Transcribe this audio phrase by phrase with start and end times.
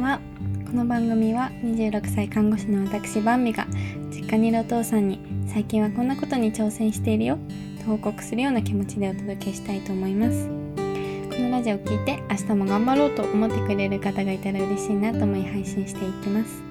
[0.00, 0.18] んは。
[0.64, 3.66] この番組は26歳看護師の私バンビが
[4.10, 7.38] 実家にいるお父さんに最近はこんなことに挑戦しているよ
[7.80, 10.48] と報告するような気持ちでお届けしたいと思います。
[10.48, 16.62] このラジオを聞いて明日も頑張ろうと思ってくれる方がいたら嬉しいなと思い配信していきます。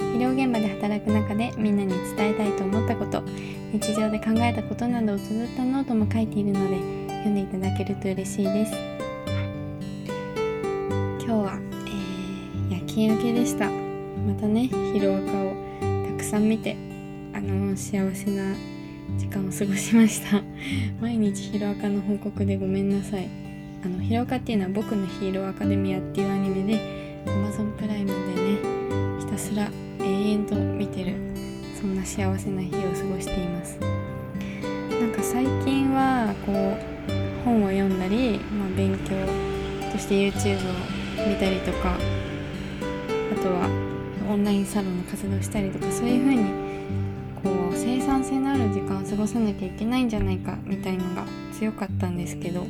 [0.00, 3.22] 医療現場で働く中でみんなに伝えたいと思ったこと
[3.72, 6.76] 日常で考えたことなどを綴ったノートも書いているので
[7.08, 8.97] 読んでいただけると嬉しいです。
[12.98, 13.70] 夜勤明けでした。
[13.70, 15.54] またねヒロアカを
[16.10, 16.76] たくさん見て
[17.32, 18.56] あの幸せな
[19.16, 20.42] 時間を過ごしました。
[21.00, 23.28] 毎日ヒロアカの報告でごめんなさい。
[23.84, 26.80] あのヒロアカっていうのは僕のヒーローアカデミアっていうアニメで
[27.26, 28.58] Amazon プライムでね
[29.20, 31.14] ひたすら永遠と見てる
[31.80, 33.78] そんな幸せな日を過ごしています。
[35.00, 39.14] なんか最近はこう本を読んだり、まあ、勉強
[39.92, 41.96] として YouTube を見たりとか
[43.42, 43.68] とは
[44.30, 46.68] オンラインサロンの活動したりとかそういう風に
[47.42, 52.66] こう生産性のある時間を過ごさなきゃいけないんじゃないかみたいのが強かったんですけど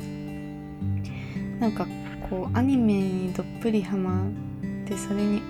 [1.58, 1.86] なんか
[2.30, 4.30] こうアニメにどっぷりハマっ
[4.86, 5.42] てそれに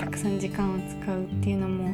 [0.00, 1.90] たくさん時間を使うっていうのも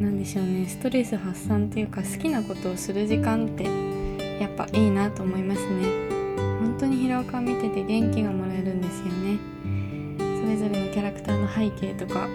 [0.00, 0.66] なんでしょうね。
[0.66, 3.64] ストレス発散っていうか好きなことをする時間って
[4.40, 5.84] やっぱいいなと思いますね。
[6.60, 9.38] 本当にヒロアカ見てて元気がもらえるんですよね。
[10.40, 12.28] それぞれのキャラクターの背景とか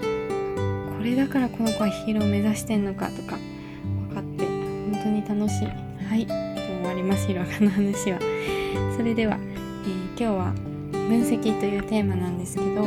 [0.98, 3.38] これだからこの子はヒーローを目指してんのかとか
[4.10, 5.68] 分かって本当に楽しい。
[5.68, 6.26] はい。
[6.26, 8.20] 終わりますヒロアカの話は。
[8.96, 10.54] それでは、えー、今日は
[10.92, 12.84] 分析というテーマなんですけど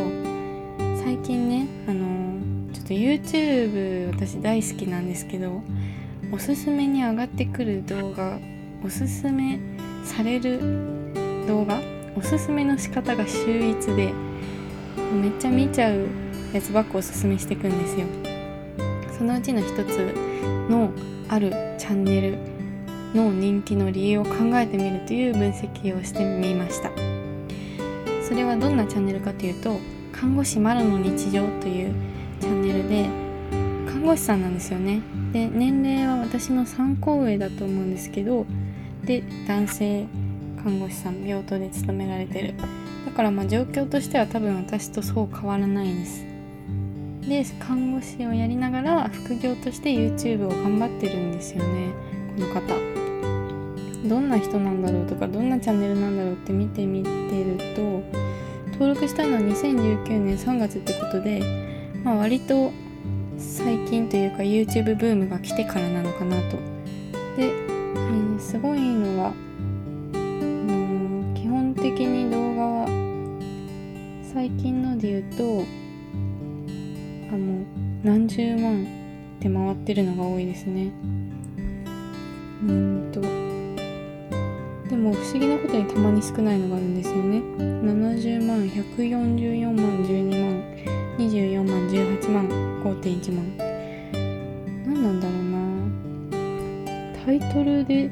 [1.02, 5.60] 最近ねあのちょっと YouTube 私大好きなんですけど
[6.32, 8.38] おすすめに上がってくる動画
[8.84, 9.60] おすすめ
[10.04, 10.60] される
[11.46, 11.80] 動画
[12.16, 14.12] おすすめの仕方が秀逸で
[15.12, 16.06] めっちゃ見ちゃう
[16.52, 18.06] やつばっかおすすめしていくんですよ。
[19.16, 20.14] そのうちの一つ
[20.68, 20.90] の
[21.28, 22.38] あるチャンネル
[23.14, 26.90] の人気の理由を考えてみるという分析をしてみました。
[28.22, 29.78] それはどんなチャンネルかというと
[30.12, 31.94] 看護師マロの日常という
[32.40, 33.08] チャンネルで
[33.90, 35.00] 看護師さんなんですよね。
[35.32, 38.46] で年齢は私の3個上だと思うんですけど
[39.04, 40.06] で男性
[40.62, 42.54] 看護師さん病棟で勤められてる。
[43.18, 46.24] からまあ状況としては多分私とそう変わらないです。
[47.28, 51.90] で看護師をやりながら副業として YouTube を頑張ってるんですよね。
[52.36, 52.62] この方。
[54.08, 57.10] どんな人なんだろうとかどんなチャンネルなんだろうって見てみて
[57.42, 57.82] ると
[58.74, 61.42] 登録したのは2019年3月ってことで、
[62.04, 62.70] まあ、割と
[63.36, 66.56] 最近というか YouTube ブームが来てからなのかなと。
[67.36, 69.32] で、えー、すごいのは
[70.14, 72.97] うん基本的に動画は
[74.32, 75.64] 最近ので言うと
[77.32, 77.64] あの
[78.04, 78.84] 何十万
[79.38, 80.92] って回ってるのが多いですね。
[82.62, 83.22] うんと。
[84.90, 87.38] でも不思議なことにたまに少ないのがあるんですよね。
[87.58, 90.62] 70万144万12万
[91.16, 92.48] 24万18万
[92.84, 93.56] 5.1万。
[94.84, 95.42] 何なんだろう
[97.14, 97.24] な。
[97.24, 98.10] タイトルで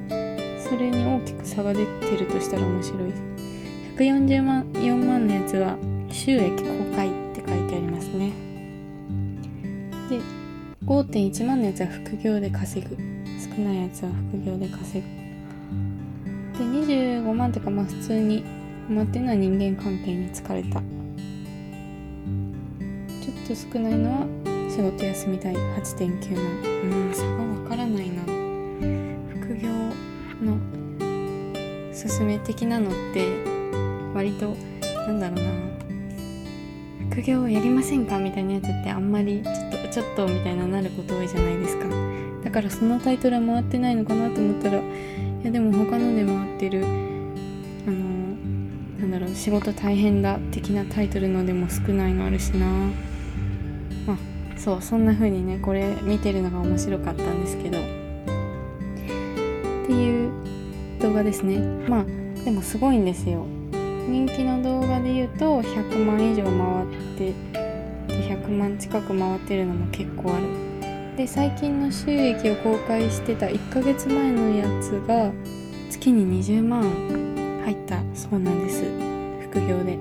[0.59, 3.12] それに大きく差が出てるとしたら面白い。
[3.99, 5.76] 140万4万のやつは
[6.16, 8.32] 収益公開って書いてありますね。
[10.09, 10.19] で
[10.87, 12.97] 5.1万のやつは副業で稼ぐ。
[13.38, 15.06] 少ないやつは副業で稼ぐ。
[16.59, 18.43] で25万とかまあ普通に
[18.88, 20.81] 待ってのは人間関係に疲れた。
[20.81, 24.26] ちょっと少ないのは
[24.71, 25.55] 仕事休みたい。
[25.55, 26.47] 8.9万。
[27.09, 28.22] うん差がわからないな。
[29.28, 29.69] 副業
[30.43, 30.56] の
[31.93, 33.28] 勧め的なのって
[34.15, 34.56] 割と
[35.06, 35.66] なんだろうな。
[37.16, 38.19] 副業をやりませんか？
[38.19, 41.87] みたいなやつってあんまりちょっとちょっとみたいななること多いじゃないですか。
[42.44, 44.82] だからそのタイトルは回ってないのかなと思ったらい
[45.43, 46.87] やでも他ので回ってるあ
[47.91, 47.97] の
[49.00, 52.67] なんだろう仕事大変だ的なタイトルのでも少ないのあるしな。
[54.08, 54.19] あ
[54.58, 57.79] そうそんな風にねこれ見てるのが面白かったんですけど。
[57.79, 57.81] っ
[59.87, 60.31] ていう
[61.00, 61.61] 動画ですね。
[61.88, 62.05] まあ
[62.44, 63.46] でもすごいんですよ。
[64.08, 66.53] 人気の動画で言うと100万以上回
[66.85, 67.32] って
[68.06, 71.17] で100万近く回ってるのも結構ある。
[71.17, 75.32] で最近の収益を公開してた1ヶ月前のやつが
[75.91, 76.82] 月に20万
[77.64, 78.85] 入ったそうなんです。
[79.50, 79.99] 副業で。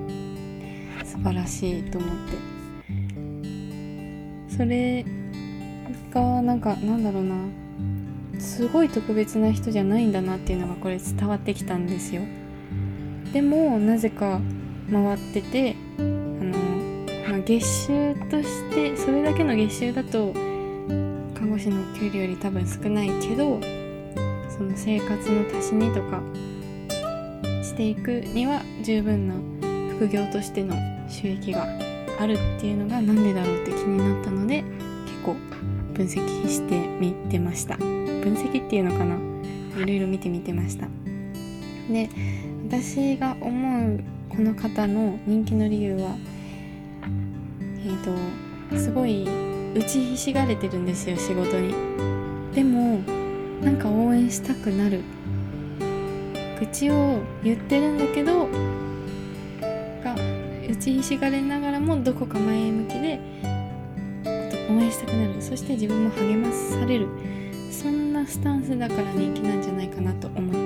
[1.04, 2.10] 素晴らしいと思っ
[4.50, 4.54] て。
[4.56, 5.04] それ
[6.12, 7.34] がなんかなんだろうな。
[8.38, 12.22] すごい特別な人じゃないんだなっていうのがこれ伝わってきたんですよ。
[13.36, 14.40] でもなぜか
[14.90, 16.56] 回っててあの、
[17.28, 20.32] まあ、月収としてそれだけの月収だと
[21.34, 23.60] 看護師の給料より多分少ないけど
[24.48, 26.22] その生活の足しにとか
[27.62, 29.34] していくには十分な
[29.96, 30.74] 副業としての
[31.06, 31.66] 収益が
[32.18, 35.34] あるっていうのが何でだろうって気になったので結構
[35.92, 37.76] 分析してみてました。
[37.76, 39.16] 分析っていうのかな？
[39.82, 40.88] いろいろ見てみてました。
[41.92, 42.08] で
[42.68, 46.16] 私が思うこの方の人気の理由は
[47.84, 49.24] えっ、ー、とすごい
[49.76, 51.72] 打ちひしがれてるんですよ仕事に。
[52.52, 52.98] でも
[53.62, 55.02] なんか応援したくなる。
[56.58, 58.48] 愚痴を言ってるんだけど
[60.02, 60.16] が
[60.68, 63.20] 打ちひしがれながらもどこか前向きで
[64.68, 65.40] 応援したくなる。
[65.40, 67.06] そして自分も励まされる。
[67.70, 70.65] そんなスタンスだから人気なんじゃないかなと思ったんで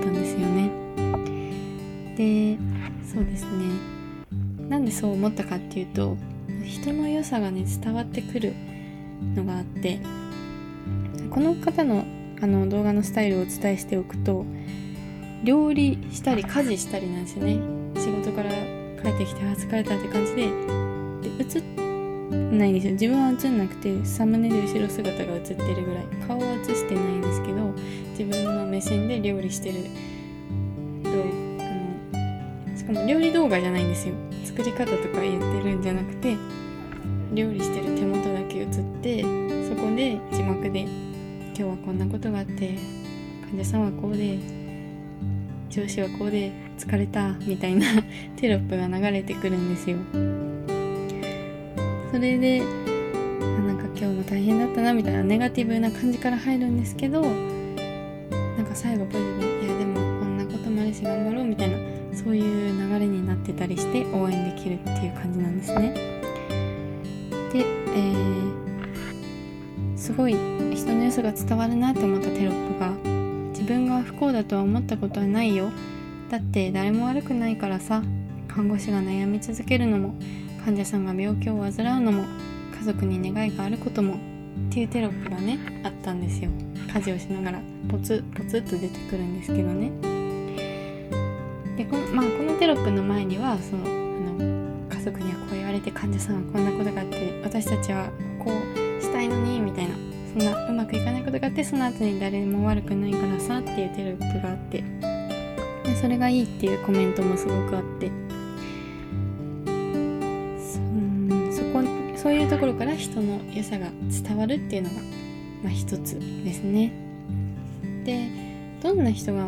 [3.21, 3.49] そうですね。
[4.67, 6.17] なんでそう思ったかっていうと
[6.63, 8.53] 人の良さがね伝わってくる
[9.35, 9.99] のがあって
[11.29, 12.03] この方の
[12.41, 14.43] あの動画のスタイルをお伝えしておくと
[15.43, 17.59] 料理したり家事したりなんですよね。
[17.95, 20.49] 仕事から帰ってきてあ疲れたって感じでで
[21.59, 22.93] 映ないんですよ。
[22.93, 26.05] 自分は映んなくてサムネで後ろ姿が映ってるぐらい。
[26.27, 27.73] 顔は映してないんですけど
[28.17, 29.75] 自分の目線で料理してる
[33.07, 34.15] 料理動画じゃないんですよ
[34.45, 36.35] 作り方とか言ってるんじゃなくて
[37.33, 38.67] 料理してる手元だけ映っ
[39.01, 40.81] てそこで字幕で
[41.55, 42.75] 「今日はこんなことがあって
[43.49, 44.37] 患者さんはこうで
[45.69, 47.85] 上司はこうで疲れた」みたいな
[48.35, 49.97] テロップが流れてくるんですよ。
[52.11, 59.17] それでなんか今日も大変だったなみたいなネガティブな感じから入るんですけどなんか最後ポ
[63.51, 65.93] ってたりして応援できるっていう感じなんですね。
[67.53, 70.33] で、えー、すごい
[70.75, 72.91] 人の良さが伝わるなと思ったテロップが
[73.51, 75.71] 「自分が不幸だとは思ったことはないよ」
[76.31, 78.01] だって誰も悪くないからさ
[78.47, 80.15] 看護師が悩み続けるのも
[80.63, 82.23] 患者さんが病気を患うのも
[82.79, 84.17] 家族に願いがあることもっ
[84.73, 86.49] ていうテロップがねあったんですよ。
[86.93, 90.10] 家事をしながらポツポツっと出てくるんですけどね。
[91.77, 93.87] でこの,、まあ、このテロップの前にはそのあ
[94.43, 98.09] の家族にはこう言われて患者さんはこんなことがあって私たちは
[98.39, 99.95] こうしたいのにみたいな
[100.33, 104.83] そんなうまくいかないことがあってその後に誰も悪くないからさっていうテロップがあって
[105.83, 108.11] でそれがいいっていうコメントもすごくあって
[111.51, 111.83] そこ
[112.15, 114.95] そういうところから人の良さが伝わるっていうのが、
[115.63, 116.93] まあ、一つですね。
[118.05, 118.29] で
[118.81, 119.47] どんな人が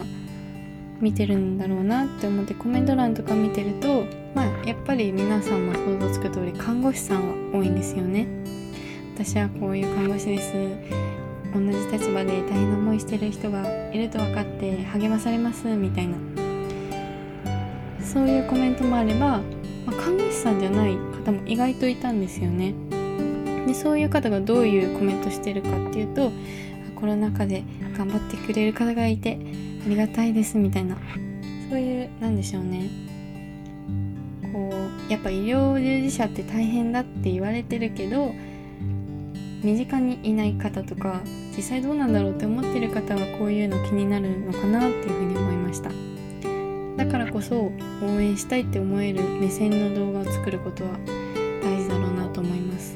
[1.01, 8.28] 見てるんだろうなって思ってコメント欄とか見てると、まあ、やっぱり皆さんも想像つく通り看護師さんは多いんですよね。
[9.16, 10.54] 私はこういう看護師です
[11.54, 16.18] 同じ立場で大変な思いしてる人がいると分かって励まされますみたいな
[18.04, 19.44] そういうコメントもあれば、ま
[19.88, 22.74] あ、看護師さんじゃない方も意外といたんですよね。
[23.68, 26.31] でそういう方がどういうコメントしてるかっていうと
[26.95, 27.63] コロナ禍で
[27.98, 29.40] 頑張ってくれる方がいて
[29.85, 30.95] ありがたいですみたいな。
[31.69, 32.89] そういうなんでしょうね。
[34.53, 34.69] こ
[35.09, 38.33] うやっぱ医療従事者って大変だって言われてるけど
[39.63, 41.21] 身近にいない方とか
[41.56, 45.90] 実際どうなんだろうって思ってる方はこういうの気になるのかなっていうふうに思いました。
[46.97, 47.71] だからこそ
[48.04, 50.92] 応援したいって思える目線の動画を作ることは
[51.63, 52.95] 大事だろうなと思います。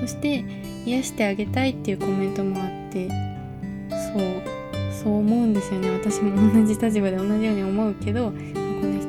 [0.00, 0.44] そして
[0.84, 4.61] 癒してあげたいっていうコメントもあってそう。
[5.02, 5.90] そう思うんですよね。
[5.90, 9.08] 私も同じ立場で同じように思うけどこの人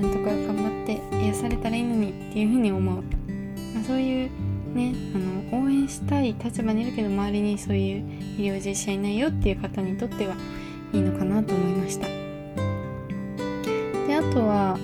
[0.00, 3.00] なんとか頑張って癒されたらいいのにっていうふうに思う、ま
[3.80, 4.30] あ、そういう
[4.74, 5.18] ねあ
[5.54, 8.04] の応援したい立場にいるけど周りにそういう
[8.38, 10.34] 医療従事者いないよっていう方にとっては
[10.92, 12.06] いいのかなと思いました。
[14.06, 14.78] であとは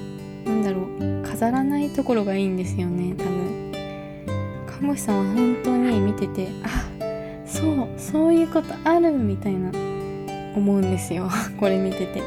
[0.44, 3.72] 何だろう飾らないところがいいんですよね多分。
[4.66, 6.81] 看護師さんは本当に見ててあ
[7.62, 9.70] そうそういうことあるみたいな
[10.56, 11.30] 思うんですよ。
[11.60, 12.20] これ見てて。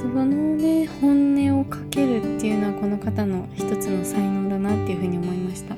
[0.00, 5.76] そのね本音をかけるっていうのはこの方の一つの才能だなっていうふうに思いました。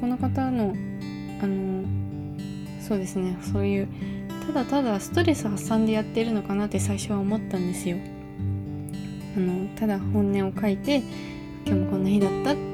[0.00, 0.74] この方の
[1.42, 1.84] あの
[2.80, 3.88] そうですねそういう
[4.46, 7.98] ただただストレス発散でやってるのかなって最初は思ったんですよ。
[9.36, 11.02] あのただ本音を書いて
[11.66, 12.56] 今日もこんな日だったっ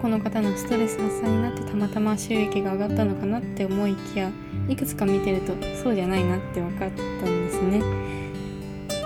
[0.00, 4.30] この方のストレス発散になってたまたま収益が上がったのかなって思いきや
[4.68, 7.80] いくつか見てるとそうじゃないなって分かったんですね。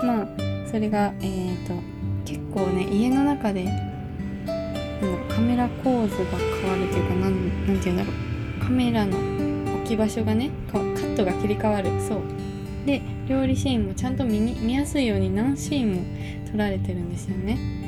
[0.03, 0.27] まあ
[0.69, 1.73] それがえっ、ー、と
[2.25, 3.65] 結構ね家の中で
[5.29, 9.17] カメラ構図が変わるというかなんなんて言うんだろうカメラの
[9.77, 11.89] 置き場所がねカットが切り替わる。
[12.01, 12.21] そう。
[12.85, 17.80] で料理シーンもちゃんと見に見やすいように何シーンも撮られてるんですよね。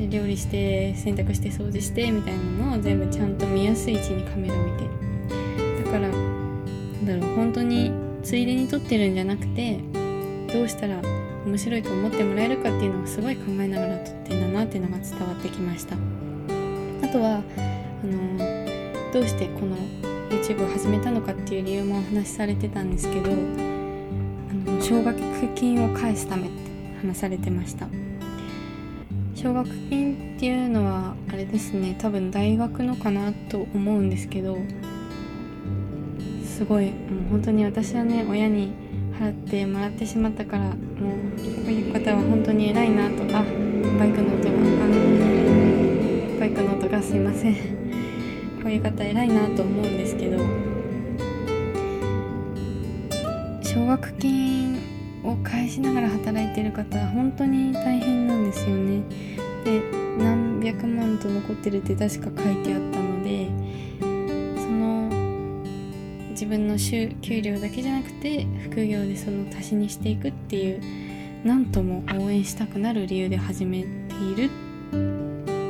[0.00, 7.92] で料理して洗濯して掃除してみたいなのを全部ちゃんと見やすい位置にカメラ置いてだからなんだろう本当に
[8.22, 9.78] ついでに撮ってるんじゃなくて
[10.52, 11.02] どうしたら
[11.44, 15.96] 面白いと思ってもらえるかっていうのをすごい考えながら撮ってんだなっていうのが伝わってきました。
[15.96, 15.98] あ
[17.12, 17.42] とは
[18.02, 19.76] あのどうしてこの
[20.28, 25.18] YouTube を始めたのかっていう理由もお話しされてたんですけどあの奨学
[25.54, 26.50] 金を返すためって
[27.00, 27.88] 話されてました。
[29.40, 34.58] 奨学金っていうのはあれですね多分大学のかなと思うんですけど
[36.44, 38.74] すごいもう本当に私はね親に
[39.18, 40.76] 払ってもらってしまったからもうこ
[41.68, 43.42] ういう方は本当に偉いなとあ
[43.98, 47.54] バイクの音があのバイクの音がすいません。
[48.62, 50.36] こういう方偉いなと思うんですけど
[53.62, 54.59] 奨学金
[55.30, 59.02] を返しながら働いてる方は本当に大変なんですよね
[59.64, 59.80] で
[60.18, 63.46] 何百万と残ってるって確か書いてあったので
[64.60, 65.08] その
[66.30, 66.76] 自分の
[67.20, 70.80] 給料だけじゃなくて副業でその足しにしていくっていう
[71.44, 74.50] 何とも応援したくなる理由で始めている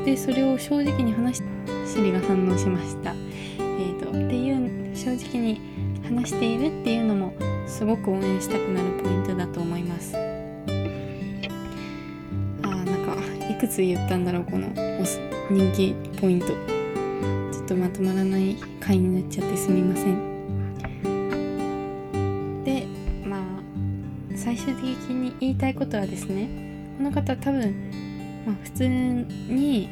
[0.04, 1.42] でそれを正直に話し
[1.86, 3.12] シリが反応しました。
[3.58, 5.60] えーと、っていう正直に
[6.04, 7.32] 話しているっていうのも
[7.70, 10.16] すごく応援したくなるポイントだと思います。
[10.16, 10.50] あー
[12.62, 13.14] なんか
[13.48, 14.66] いくつ言ったんだろうこの
[15.50, 16.56] 人気ポイントちょ
[17.62, 20.28] っとまとまらない回になっちゃってすみません。
[22.64, 22.86] で
[23.24, 23.42] まあ
[24.36, 26.48] 最終的に言いたいことはですね
[26.98, 27.72] この方多分、
[28.46, 29.88] まあ、普通に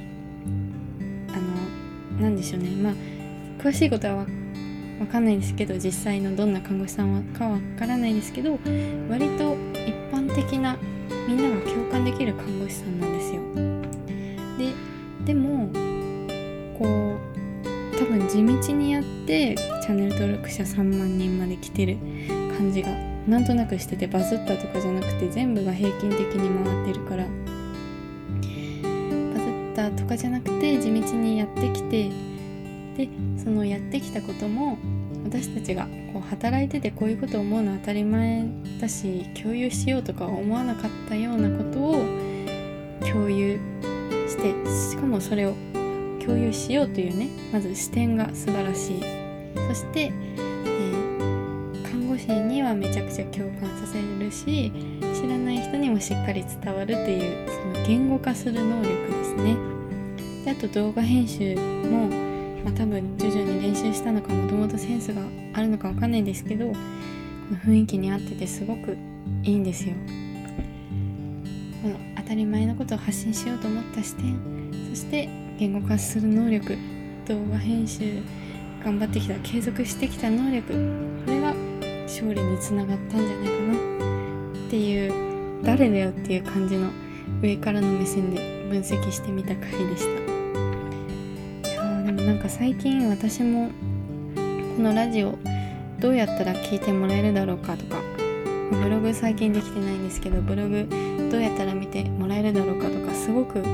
[1.28, 1.32] あ
[2.18, 2.94] のなんでしょうねまあ
[3.62, 4.26] 詳しいことは
[5.00, 8.58] わかんないですけど実際のどんな看護師さんかはわからないですけど
[9.08, 10.76] 割と一般的な
[11.26, 13.40] みんなが共感できる看護師さんなんですよ。
[14.58, 14.74] で
[15.24, 15.70] でも
[16.78, 21.96] こう多分地道にやってチャンネル登録者3万人まで来てる
[22.56, 22.90] 感じが
[23.26, 27.30] なんとなくしててバズったとかじゃなくて全部が平均的に回ってるからバ
[29.40, 32.10] ズったとかじゃなくて地道にやってきて
[32.98, 33.08] で
[33.42, 34.76] そのやってきたことも
[35.24, 38.44] 私たちがこう働いててこういうことを思うのは当たり前
[38.80, 42.04] だし共有しようとか思わなかったようなことを
[43.00, 43.58] 共有
[44.26, 44.52] して
[44.90, 45.54] しかもそれを
[46.20, 49.02] 共有しようというねまず視点が素晴らしい。
[49.68, 54.72] そして、えー、看護師にはめちゃくちゃ共感させるし
[55.14, 59.56] 知らない人にもしっかり伝わるっていうその言語化する能力ですね。
[60.44, 62.08] であと動画編集も、
[62.78, 65.20] 多分徐々に練習したのかもともとセンスが
[65.52, 66.76] あるのかわかんないですけどこ
[67.50, 68.96] の雰囲気に合っててすごく
[69.42, 69.94] いいんですよ。
[71.82, 74.36] この当たり前のことを発信しようと思った視点
[74.90, 76.76] そして言語化する能力
[77.26, 78.22] 動画編集
[78.84, 80.72] 頑張ってきた継続してきた能力
[81.24, 81.54] これが
[82.04, 83.74] 勝利につながったんじゃないかな
[84.66, 86.90] っていう誰だよっていう感じの
[87.42, 90.27] 上からの目線で分析してみた回でした。
[92.38, 93.68] なんか最近私も
[94.76, 95.36] このラジオ
[95.98, 98.00] どうやったら聞いてもらえるだろうかとか
[98.70, 100.86] ブログ最近できてないんですけどブログ
[101.32, 103.68] どうやったら見てもらえるだろうかとかすごく考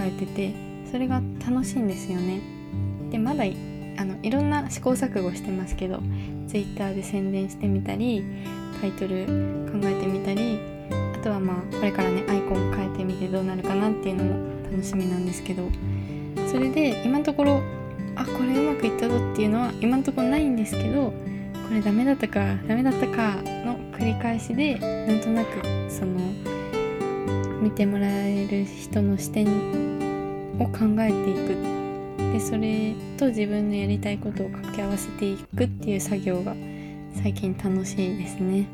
[0.00, 0.54] えてて
[0.92, 2.42] それが楽しいんですよね。
[3.10, 3.44] でまだ
[3.96, 6.02] あのいろんな試行錯誤してますけど
[6.46, 8.22] Twitter で宣伝してみたり
[8.82, 9.24] タイトル
[9.72, 10.58] 考えてみたり
[10.92, 15.70] あとはまあこれからねアイコン変えてみてどうなるかなっていうのも楽しみなんですけど
[16.50, 17.79] それで今のところ
[18.20, 21.14] あこれうまくいったぞっていうのは今のとこないんですけどこ
[21.72, 24.74] れダメだったかダメだったかの繰り返しで
[25.06, 26.18] なんとなくその
[27.62, 29.46] 見てもらえる人の視点
[30.58, 31.80] を考えていく。
[32.32, 36.54] でそれと自分のやりたいことを掛け合わせていくっていう作業が
[37.22, 38.66] 最近楽しいですね。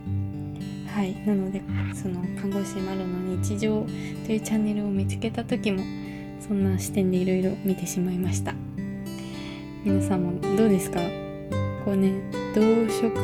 [0.95, 1.15] はい。
[1.26, 1.62] なので
[1.95, 3.87] その看護師丸の日常
[4.26, 5.83] というチャンネルを見つけた時も
[6.41, 8.55] そんな視点でいろいろ見てしまいました。
[9.87, 10.99] 皆さんもどうですか？
[11.85, 12.21] こうね
[12.57, 12.61] 同
[12.93, 13.14] 職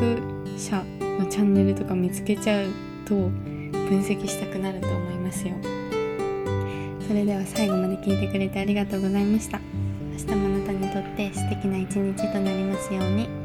[0.57, 0.85] 者
[1.19, 2.69] のチャンネルとか見つけちゃう
[3.04, 5.54] と分析したくなると思いますよ。
[7.09, 9.59] それでは最後まで聞いてくれてありがとうございました。
[10.12, 13.41] 明日もあなたにとって素敵な一日となりますように。